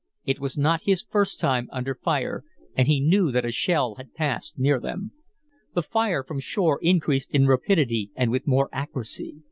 It 0.25 0.39
was 0.39 0.57
not 0.57 0.81
his 0.87 1.03
first 1.03 1.39
time 1.39 1.69
under 1.71 1.93
fire, 1.93 2.43
and 2.75 2.87
he 2.87 2.99
knew 2.99 3.31
that 3.31 3.45
a 3.45 3.51
shell 3.51 3.93
had 3.97 4.15
passed 4.15 4.57
near 4.57 4.79
them. 4.79 5.11
The 5.75 5.83
fire 5.83 6.23
from 6.23 6.39
shore 6.39 6.79
increased 6.81 7.31
in 7.35 7.45
rapidity 7.45 8.09
and 8.15 8.31
with 8.31 8.47
more 8.47 8.67
accuracy. 8.73 9.37